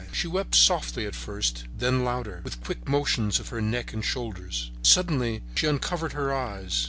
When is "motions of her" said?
2.89-3.61